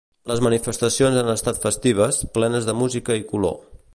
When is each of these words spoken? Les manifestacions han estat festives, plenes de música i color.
Les 0.29 0.39
manifestacions 0.45 1.19
han 1.19 1.29
estat 1.33 1.61
festives, 1.67 2.21
plenes 2.39 2.69
de 2.71 2.77
música 2.83 3.21
i 3.23 3.27
color. 3.35 3.57